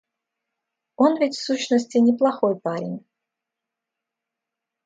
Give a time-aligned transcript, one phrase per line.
[0.95, 3.05] Он ведь, в сущности, неплохой парень.